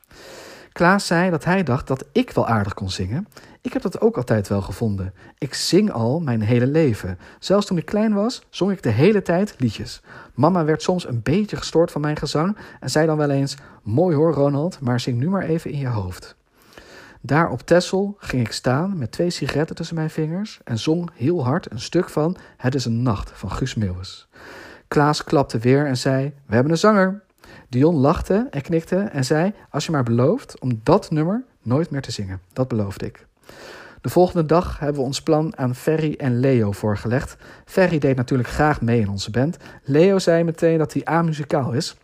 Klaas 0.72 1.08
zei 1.08 1.30
dat 1.30 1.44
hij 1.44 1.64
dacht 1.64 1.88
dat 1.88 2.06
ik 2.12 2.32
wel 2.32 2.48
aardig 2.48 2.74
kon 2.74 2.90
zingen. 2.90 3.28
Ik 3.62 3.74
heb 3.74 3.82
dat 3.82 4.02
ook 4.02 4.18
altijd 4.18 4.48
wel 4.48 4.62
gevonden. 4.62 5.14
Ik 5.38 5.54
zing 5.54 5.92
al 5.92 6.20
mijn 6.20 6.42
hele 6.42 6.68
leven. 6.68 7.20
Zelfs 7.40 7.66
toen 7.66 7.78
ik 7.78 7.86
klein 7.86 8.14
was, 8.14 8.44
zong 8.50 8.72
ik 8.72 8.84
de 8.84 8.90
hele 8.90 9.22
tijd 9.22 9.56
liedjes. 9.58 10.02
Mama 10.34 10.66
werd 10.66 10.82
soms 10.82 11.08
een 11.08 11.22
beetje 11.22 11.56
gestoord 11.56 11.92
van 11.92 12.02
mijn 12.02 12.18
gezang 12.18 12.58
en 12.80 12.90
zei 12.90 13.06
dan 13.06 13.18
wel 13.18 13.30
eens: 13.30 13.58
Mooi 13.84 14.16
hoor, 14.16 14.34
Ronald, 14.34 14.80
maar 14.80 15.00
zing 15.00 15.18
nu 15.18 15.30
maar 15.30 15.44
even 15.44 15.72
in 15.72 15.80
je 15.80 15.88
hoofd. 15.88 16.36
Daar 17.22 17.50
op 17.50 17.62
Tessel 17.62 18.16
ging 18.20 18.46
ik 18.46 18.52
staan 18.52 18.98
met 18.98 19.12
twee 19.12 19.30
sigaretten 19.30 19.76
tussen 19.76 19.96
mijn 19.96 20.10
vingers 20.10 20.60
en 20.64 20.80
zong 20.80 21.10
heel 21.14 21.44
hard 21.46 21.72
een 21.72 21.80
stuk 21.80 22.10
van 22.10 22.38
Het 22.58 22.76
is 22.76 22.86
een 22.86 23.02
nacht 23.02 23.32
van 23.34 23.52
Guus 23.52 23.76
Meeuwis. 23.76 24.28
Klaas 24.88 25.24
klapte 25.24 25.58
weer 25.58 25.86
en 25.86 25.98
zei: 25.98 26.34
We 26.46 26.54
hebben 26.54 26.72
een 26.72 26.78
zanger. 26.78 27.22
Dion 27.70 27.96
lachte 27.96 28.48
en 28.50 28.62
knikte 28.62 28.96
en 28.96 29.26
zei: 29.26 29.54
Als 29.70 29.86
je 29.86 29.92
maar 29.92 30.04
belooft 30.04 30.60
om 30.60 30.80
dat 30.84 31.12
nummer 31.12 31.44
nooit 31.62 31.90
meer 31.90 32.02
te 32.02 32.12
zingen. 32.12 32.42
Dat 32.54 32.68
beloofde 32.68 33.06
ik. 33.06 33.26
De 34.02 34.10
volgende 34.10 34.46
dag 34.46 34.80
hebben 34.80 35.02
we 35.02 35.08
ons 35.08 35.22
plan 35.22 35.58
aan 35.58 35.76
Ferry 35.76 36.16
en 36.18 36.40
Leo 36.40 36.72
voorgelegd. 36.72 37.38
Ferry 37.66 38.00
deed 38.00 38.16
natuurlijk 38.16 38.50
graag 38.50 38.82
mee 38.82 39.00
in 39.00 39.10
onze 39.10 39.32
band. 39.32 39.58
Leo 39.84 40.20
zei 40.20 40.44
meteen 40.44 40.78
dat 40.78 40.94
hij 40.94 41.06
amuzikaal 41.06 41.72
is, 41.72 41.98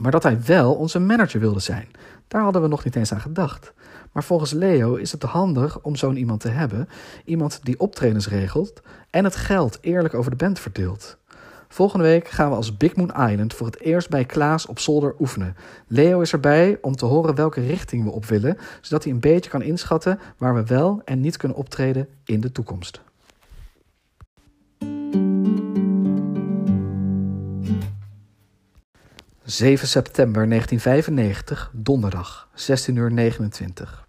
maar 0.00 0.10
dat 0.10 0.22
hij 0.22 0.42
wel 0.44 0.74
onze 0.74 0.98
manager 0.98 1.40
wilde 1.40 1.60
zijn. 1.60 1.88
Daar 2.28 2.42
hadden 2.42 2.62
we 2.62 2.68
nog 2.68 2.84
niet 2.84 2.96
eens 2.96 3.12
aan 3.12 3.20
gedacht. 3.20 3.72
Maar 4.12 4.24
volgens 4.24 4.52
Leo 4.52 4.94
is 4.94 5.12
het 5.12 5.22
handig 5.22 5.80
om 5.80 5.96
zo'n 5.96 6.16
iemand 6.16 6.40
te 6.40 6.48
hebben. 6.48 6.88
Iemand 7.24 7.60
die 7.62 7.80
optredens 7.80 8.28
regelt 8.28 8.82
en 9.10 9.24
het 9.24 9.36
geld 9.36 9.78
eerlijk 9.80 10.14
over 10.14 10.30
de 10.30 10.36
band 10.36 10.58
verdeelt. 10.58 11.16
Volgende 11.68 12.04
week 12.04 12.28
gaan 12.28 12.50
we 12.50 12.56
als 12.56 12.76
Big 12.76 12.96
Moon 12.96 13.28
Island 13.30 13.54
voor 13.54 13.66
het 13.66 13.80
eerst 13.80 14.08
bij 14.08 14.24
Klaas 14.24 14.66
op 14.66 14.78
zolder 14.78 15.14
oefenen. 15.18 15.56
Leo 15.86 16.20
is 16.20 16.32
erbij 16.32 16.78
om 16.80 16.96
te 16.96 17.04
horen 17.04 17.34
welke 17.34 17.66
richting 17.66 18.04
we 18.04 18.10
op 18.10 18.24
willen, 18.24 18.58
zodat 18.80 19.04
hij 19.04 19.12
een 19.12 19.20
beetje 19.20 19.50
kan 19.50 19.62
inschatten 19.62 20.18
waar 20.36 20.54
we 20.54 20.64
wel 20.64 21.02
en 21.04 21.20
niet 21.20 21.36
kunnen 21.36 21.56
optreden 21.56 22.08
in 22.24 22.40
de 22.40 22.52
toekomst. 22.52 23.00
...7 29.60 29.82
september 29.82 30.48
1995, 30.48 31.70
donderdag, 31.72 32.48
16 32.54 32.96
uur 32.96 33.12
29. 33.12 34.06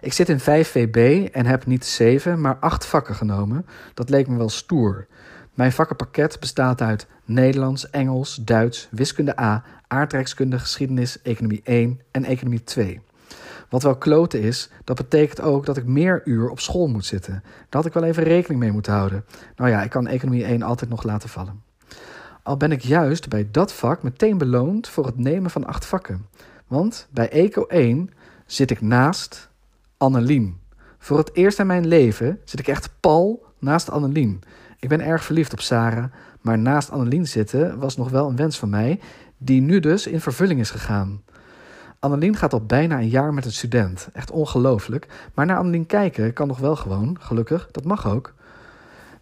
Ik 0.00 0.12
zit 0.12 0.28
in 0.28 0.40
5 0.40 0.70
VB 0.70 1.28
en 1.32 1.46
heb 1.46 1.66
niet 1.66 1.84
7, 1.84 2.40
maar 2.40 2.56
8 2.60 2.86
vakken 2.86 3.14
genomen. 3.14 3.66
Dat 3.94 4.10
leek 4.10 4.28
me 4.28 4.36
wel 4.36 4.48
stoer. 4.48 5.06
Mijn 5.56 5.72
vakkenpakket 5.72 6.40
bestaat 6.40 6.80
uit 6.80 7.06
Nederlands, 7.24 7.90
Engels, 7.90 8.34
Duits, 8.34 8.88
wiskunde 8.90 9.40
A, 9.40 9.64
aardrijkskunde, 9.88 10.58
geschiedenis, 10.58 11.22
economie 11.22 11.60
1 11.64 12.00
en 12.10 12.24
economie 12.24 12.64
2. 12.64 13.00
Wat 13.68 13.82
wel 13.82 13.96
kloten 13.96 14.40
is, 14.40 14.70
dat 14.84 14.96
betekent 14.96 15.40
ook 15.40 15.66
dat 15.66 15.76
ik 15.76 15.84
meer 15.84 16.22
uur 16.24 16.48
op 16.48 16.60
school 16.60 16.86
moet 16.86 17.04
zitten. 17.04 17.32
Daar 17.42 17.66
had 17.68 17.86
ik 17.86 17.92
wel 17.92 18.02
even 18.02 18.22
rekening 18.22 18.60
mee 18.60 18.72
moeten 18.72 18.92
houden. 18.92 19.24
Nou 19.56 19.70
ja, 19.70 19.82
ik 19.82 19.90
kan 19.90 20.06
economie 20.06 20.44
1 20.44 20.62
altijd 20.62 20.90
nog 20.90 21.02
laten 21.02 21.28
vallen. 21.28 21.62
Al 22.42 22.56
ben 22.56 22.72
ik 22.72 22.80
juist 22.80 23.28
bij 23.28 23.48
dat 23.50 23.72
vak 23.72 24.02
meteen 24.02 24.38
beloond 24.38 24.88
voor 24.88 25.06
het 25.06 25.18
nemen 25.18 25.50
van 25.50 25.66
acht 25.66 25.86
vakken. 25.86 26.26
Want 26.66 27.08
bij 27.10 27.30
Eco 27.30 27.64
1 27.66 28.10
zit 28.46 28.70
ik 28.70 28.80
naast 28.80 29.48
Annelien. 29.96 30.60
Voor 30.98 31.18
het 31.18 31.34
eerst 31.34 31.58
in 31.58 31.66
mijn 31.66 31.86
leven 31.86 32.40
zit 32.44 32.60
ik 32.60 32.68
echt 32.68 32.90
pal 33.00 33.44
naast 33.58 33.90
Annelien. 33.90 34.42
Ik 34.78 34.88
ben 34.88 35.00
erg 35.00 35.24
verliefd 35.24 35.52
op 35.52 35.60
Sarah, 35.60 36.04
maar 36.40 36.58
naast 36.58 36.90
Annelien 36.90 37.26
zitten 37.26 37.78
was 37.78 37.96
nog 37.96 38.10
wel 38.10 38.28
een 38.28 38.36
wens 38.36 38.58
van 38.58 38.68
mij, 38.68 39.00
die 39.38 39.60
nu 39.60 39.80
dus 39.80 40.06
in 40.06 40.20
vervulling 40.20 40.60
is 40.60 40.70
gegaan. 40.70 41.22
Annelien 41.98 42.36
gaat 42.36 42.52
al 42.52 42.64
bijna 42.64 42.98
een 42.98 43.08
jaar 43.08 43.34
met 43.34 43.44
een 43.44 43.52
student. 43.52 44.08
Echt 44.12 44.30
ongelooflijk. 44.30 45.06
Maar 45.34 45.46
naar 45.46 45.58
Annelien 45.58 45.86
kijken 45.86 46.32
kan 46.32 46.48
nog 46.48 46.58
wel 46.58 46.76
gewoon, 46.76 47.16
gelukkig, 47.20 47.68
dat 47.70 47.84
mag 47.84 48.08
ook. 48.08 48.34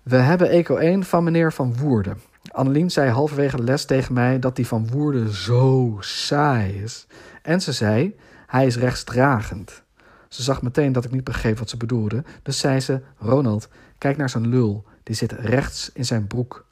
We 0.03 0.17
hebben 0.17 0.49
Eco 0.49 0.77
1 0.77 1.05
van 1.05 1.25
meneer 1.25 1.53
Van 1.53 1.77
Woerden. 1.77 2.21
Annelien 2.53 2.91
zei 2.91 3.11
halverwege 3.11 3.57
de 3.57 3.63
les 3.63 3.85
tegen 3.85 4.15
mij 4.15 4.39
dat 4.39 4.57
die 4.57 4.67
Van 4.67 4.89
Woerden 4.89 5.35
zo 5.35 5.97
saai 6.01 6.83
is. 6.83 7.07
En 7.43 7.61
ze 7.61 7.73
zei, 7.73 8.17
hij 8.47 8.67
is 8.67 8.77
rechtsdragend. 8.77 9.83
Ze 10.29 10.43
zag 10.43 10.63
meteen 10.63 10.93
dat 10.93 11.05
ik 11.05 11.11
niet 11.11 11.25
begreep 11.25 11.59
wat 11.59 11.69
ze 11.71 11.77
bedoelde, 11.77 12.25
dus 12.43 12.59
zei 12.59 12.81
ze: 12.81 13.01
Ronald, 13.19 13.69
kijk 13.99 14.17
naar 14.17 14.31
zijn 14.31 14.49
lul. 14.49 14.85
Die 15.05 15.15
zit 15.15 15.33
rechts 15.33 15.91
in 15.93 16.05
zijn 16.05 16.27
broek. 16.27 16.67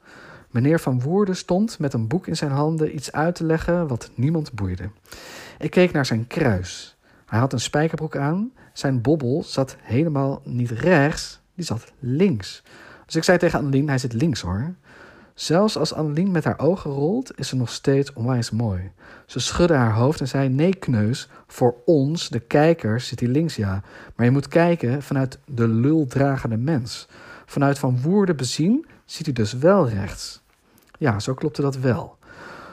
Meneer 0.51 0.79
Van 0.79 1.01
Woerden 1.01 1.35
stond 1.35 1.79
met 1.79 1.93
een 1.93 2.07
boek 2.07 2.27
in 2.27 2.35
zijn 2.35 2.51
handen 2.51 2.95
iets 2.95 3.11
uit 3.11 3.35
te 3.35 3.43
leggen 3.43 3.87
wat 3.87 4.09
niemand 4.15 4.53
boeide. 4.53 4.89
Ik 5.59 5.71
keek 5.71 5.91
naar 5.91 6.05
zijn 6.05 6.27
kruis. 6.27 6.97
Hij 7.25 7.39
had 7.39 7.53
een 7.53 7.59
spijkerbroek 7.59 8.15
aan. 8.17 8.51
Zijn 8.73 9.01
bobbel 9.01 9.43
zat 9.43 9.75
helemaal 9.81 10.41
niet 10.43 10.71
rechts, 10.71 11.39
die 11.55 11.65
zat 11.65 11.91
links. 11.99 12.63
Dus 13.05 13.15
ik 13.15 13.23
zei 13.23 13.37
tegen 13.37 13.59
Annelien, 13.59 13.87
hij 13.87 13.97
zit 13.97 14.13
links 14.13 14.41
hoor. 14.41 14.75
Zelfs 15.33 15.77
als 15.77 15.93
Annelien 15.93 16.31
met 16.31 16.43
haar 16.43 16.59
ogen 16.59 16.91
rolt, 16.91 17.39
is 17.39 17.47
ze 17.47 17.55
nog 17.55 17.69
steeds 17.69 18.13
onwijs 18.13 18.51
mooi. 18.51 18.91
Ze 19.25 19.39
schudde 19.39 19.73
haar 19.73 19.93
hoofd 19.93 20.19
en 20.19 20.27
zei: 20.27 20.49
Nee, 20.49 20.75
kneus, 20.75 21.29
voor 21.47 21.75
ons, 21.85 22.29
de 22.29 22.39
kijkers, 22.39 23.07
zit 23.07 23.19
hij 23.19 23.29
links 23.29 23.55
ja. 23.55 23.81
Maar 24.15 24.25
je 24.25 24.31
moet 24.31 24.47
kijken 24.47 25.01
vanuit 25.01 25.39
de 25.45 25.67
luldragende 25.67 26.57
mens. 26.57 27.07
Vanuit 27.45 27.79
Van 27.79 28.01
Woerden 28.01 28.35
bezien 28.35 28.85
ziet 29.05 29.25
hij 29.25 29.33
dus 29.33 29.53
wel 29.53 29.89
rechts. 29.89 30.41
Ja, 30.97 31.19
zo 31.19 31.33
klopte 31.33 31.61
dat 31.61 31.77
wel. 31.77 32.17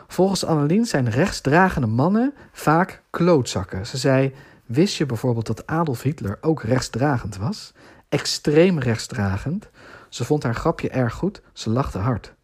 Volgens 0.07 0.45
Annelien 0.45 0.85
zijn 0.85 1.11
rechtsdragende 1.11 1.87
mannen 1.87 2.35
vaak 2.53 3.03
klootzakken. 3.11 3.87
Ze 3.87 3.97
zei: 3.97 4.35
Wist 4.67 4.97
je 4.97 5.07
bijvoorbeeld 5.07 5.47
dat 5.47 5.67
Adolf 5.67 6.03
Hitler 6.03 6.39
ook 6.41 6.63
rechtsdragend 6.63 7.37
was? 7.37 7.73
Extreem 8.09 8.79
rechtsdragend. 8.79 9.69
Ze 10.09 10.25
vond 10.25 10.43
haar 10.43 10.55
grapje 10.55 10.91
erg 10.91 11.15
goed, 11.15 11.43
ze 11.53 11.71
lachte 11.71 11.99
hard. 11.99 12.35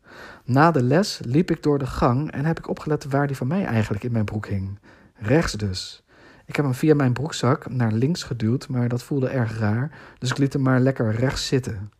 Na 0.45 0.71
de 0.71 0.83
les 0.83 1.21
liep 1.25 1.50
ik 1.50 1.62
door 1.62 1.78
de 1.78 1.87
gang 1.87 2.30
en 2.30 2.45
heb 2.45 2.59
ik 2.59 2.68
opgelet 2.68 3.04
waar 3.04 3.26
die 3.26 3.37
van 3.37 3.47
mij 3.47 3.64
eigenlijk 3.64 4.04
in 4.04 4.12
mijn 4.12 4.25
broek 4.25 4.47
hing. 4.47 4.78
Rechts 5.14 5.52
dus. 5.52 6.04
Ik 6.45 6.56
heb 6.56 6.64
hem 6.64 6.75
via 6.75 6.95
mijn 6.95 7.12
broekzak 7.12 7.71
naar 7.71 7.92
links 7.92 8.23
geduwd, 8.23 8.68
maar 8.68 8.88
dat 8.88 9.02
voelde 9.02 9.28
erg 9.28 9.59
raar, 9.59 9.90
dus 10.18 10.30
ik 10.30 10.38
liet 10.38 10.52
hem 10.52 10.62
maar 10.62 10.80
lekker 10.80 11.14
rechts 11.14 11.47
zitten. 11.47 11.90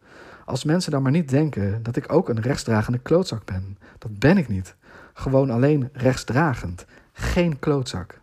Als 0.47 0.65
mensen 0.65 0.91
dan 0.91 1.03
maar 1.03 1.13
niet 1.13 1.29
denken 1.29 1.83
dat 1.83 1.97
ik 1.97 2.13
ook 2.13 2.29
een 2.29 2.41
rechtsdragende 2.41 2.99
klootzak 2.99 3.45
ben. 3.45 3.79
Dat 3.99 4.19
ben 4.19 4.39
ik 4.39 4.49
niet. 4.49 4.77
Gewoon 5.15 5.51
alleen 5.51 5.89
rechtsdragend. 5.93 6.85
Geen 7.13 7.59
klootzak. 7.59 8.21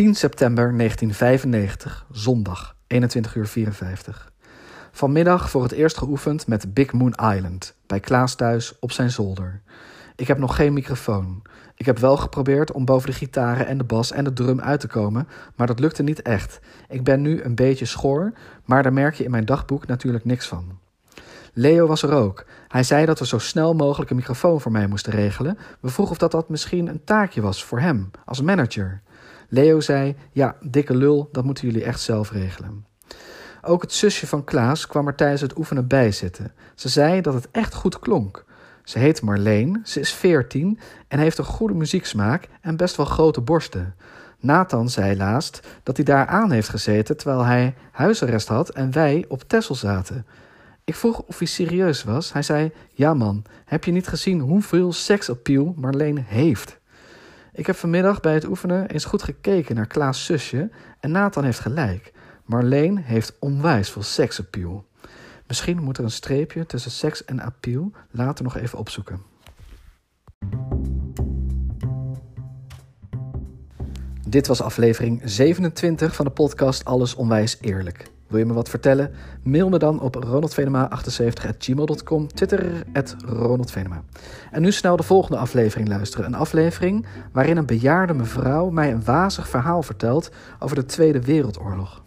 ...10 0.00 0.10
september 0.10 0.76
1995, 0.76 2.06
zondag, 2.10 2.76
21 2.86 3.34
uur 3.34 3.46
54. 3.46 4.32
Vanmiddag 4.92 5.50
voor 5.50 5.62
het 5.62 5.72
eerst 5.72 5.98
geoefend 5.98 6.46
met 6.46 6.74
Big 6.74 6.92
Moon 6.92 7.14
Island... 7.34 7.74
...bij 7.86 8.00
Klaas 8.00 8.34
thuis 8.34 8.78
op 8.78 8.92
zijn 8.92 9.10
zolder. 9.10 9.62
Ik 10.18 10.26
heb 10.26 10.38
nog 10.38 10.56
geen 10.56 10.72
microfoon. 10.72 11.42
Ik 11.74 11.86
heb 11.86 11.98
wel 11.98 12.16
geprobeerd 12.16 12.72
om 12.72 12.84
boven 12.84 13.10
de 13.10 13.16
gitaren 13.16 13.66
en 13.66 13.78
de 13.78 13.84
bas 13.84 14.12
en 14.12 14.24
de 14.24 14.32
drum 14.32 14.60
uit 14.60 14.80
te 14.80 14.86
komen, 14.86 15.28
maar 15.56 15.66
dat 15.66 15.78
lukte 15.78 16.02
niet 16.02 16.22
echt. 16.22 16.60
Ik 16.88 17.04
ben 17.04 17.20
nu 17.20 17.42
een 17.42 17.54
beetje 17.54 17.84
schor, 17.84 18.32
maar 18.64 18.82
daar 18.82 18.92
merk 18.92 19.14
je 19.14 19.24
in 19.24 19.30
mijn 19.30 19.44
dagboek 19.44 19.86
natuurlijk 19.86 20.24
niks 20.24 20.46
van. 20.46 20.78
Leo 21.52 21.86
was 21.86 22.02
er 22.02 22.12
ook. 22.12 22.44
Hij 22.68 22.82
zei 22.82 23.06
dat 23.06 23.18
we 23.18 23.26
zo 23.26 23.38
snel 23.38 23.74
mogelijk 23.74 24.10
een 24.10 24.16
microfoon 24.16 24.60
voor 24.60 24.72
mij 24.72 24.86
moesten 24.86 25.12
regelen. 25.12 25.58
We 25.80 25.88
vroegen 25.88 26.14
of 26.14 26.20
dat, 26.20 26.30
dat 26.30 26.48
misschien 26.48 26.86
een 26.86 27.04
taakje 27.04 27.40
was 27.40 27.64
voor 27.64 27.80
hem, 27.80 28.10
als 28.24 28.42
manager. 28.42 29.02
Leo 29.48 29.80
zei: 29.80 30.16
Ja, 30.32 30.56
dikke 30.60 30.96
lul, 30.96 31.28
dat 31.32 31.44
moeten 31.44 31.66
jullie 31.68 31.84
echt 31.84 32.00
zelf 32.00 32.30
regelen. 32.30 32.86
Ook 33.62 33.82
het 33.82 33.92
zusje 33.92 34.26
van 34.26 34.44
Klaas 34.44 34.86
kwam 34.86 35.06
er 35.06 35.14
tijdens 35.14 35.40
het 35.40 35.58
oefenen 35.58 35.86
bij 35.86 36.12
zitten. 36.12 36.52
Ze 36.74 36.88
zei 36.88 37.20
dat 37.20 37.34
het 37.34 37.48
echt 37.50 37.74
goed 37.74 37.98
klonk. 37.98 38.46
Ze 38.88 38.98
heet 38.98 39.22
Marleen, 39.22 39.80
ze 39.84 40.00
is 40.00 40.12
14 40.12 40.78
en 41.08 41.18
heeft 41.18 41.38
een 41.38 41.44
goede 41.44 41.74
muzieksmaak 41.74 42.48
en 42.60 42.76
best 42.76 42.96
wel 42.96 43.06
grote 43.06 43.40
borsten. 43.40 43.94
Nathan 44.38 44.90
zei 44.90 45.16
laatst 45.16 45.66
dat 45.82 45.96
hij 45.96 46.04
daar 46.04 46.26
aan 46.26 46.50
heeft 46.50 46.68
gezeten 46.68 47.16
terwijl 47.16 47.44
hij 47.44 47.74
huisarrest 47.92 48.48
had 48.48 48.68
en 48.68 48.92
wij 48.92 49.24
op 49.28 49.42
Tessel 49.42 49.74
zaten. 49.74 50.26
Ik 50.84 50.94
vroeg 50.94 51.22
of 51.22 51.38
hij 51.38 51.46
serieus 51.46 52.04
was. 52.04 52.32
Hij 52.32 52.42
zei: 52.42 52.72
Ja, 52.92 53.14
man, 53.14 53.44
heb 53.64 53.84
je 53.84 53.92
niet 53.92 54.08
gezien 54.08 54.40
hoeveel 54.40 54.92
seksappeal 54.92 55.74
Marleen 55.76 56.24
heeft? 56.26 56.78
Ik 57.52 57.66
heb 57.66 57.76
vanmiddag 57.76 58.20
bij 58.20 58.34
het 58.34 58.46
oefenen 58.46 58.88
eens 58.88 59.04
goed 59.04 59.22
gekeken 59.22 59.74
naar 59.74 59.86
Klaas' 59.86 60.24
zusje 60.24 60.70
en 61.00 61.10
Nathan 61.10 61.44
heeft 61.44 61.60
gelijk. 61.60 62.12
Marleen 62.44 62.96
heeft 62.96 63.36
onwijs 63.38 63.90
veel 63.90 64.02
seksappeal. 64.02 64.86
Misschien 65.48 65.82
moet 65.82 65.98
er 65.98 66.04
een 66.04 66.10
streepje 66.10 66.66
tussen 66.66 66.90
seks 66.90 67.24
en 67.24 67.40
appeal 67.40 67.92
later 68.10 68.44
nog 68.44 68.56
even 68.56 68.78
opzoeken. 68.78 69.22
Dit 74.28 74.46
was 74.46 74.62
aflevering 74.62 75.20
27 75.24 76.14
van 76.14 76.24
de 76.24 76.30
podcast 76.30 76.84
Alles 76.84 77.14
Onwijs 77.14 77.58
Eerlijk. 77.60 78.10
Wil 78.26 78.38
je 78.38 78.44
me 78.44 78.52
wat 78.52 78.68
vertellen? 78.68 79.10
Mail 79.42 79.68
me 79.68 79.78
dan 79.78 80.00
op 80.00 80.24
ronaldvenema78.gmail.com, 80.24 82.26
Twitter 82.26 82.82
Ronald 83.26 83.70
Venema. 83.70 84.02
En 84.50 84.62
nu 84.62 84.72
snel 84.72 84.96
de 84.96 85.02
volgende 85.02 85.38
aflevering 85.38 85.88
luisteren. 85.88 86.26
Een 86.26 86.34
aflevering 86.34 87.06
waarin 87.32 87.56
een 87.56 87.66
bejaarde 87.66 88.14
mevrouw 88.14 88.70
mij 88.70 88.92
een 88.92 89.04
wazig 89.04 89.48
verhaal 89.48 89.82
vertelt 89.82 90.30
over 90.58 90.76
de 90.76 90.84
Tweede 90.84 91.20
Wereldoorlog. 91.20 92.02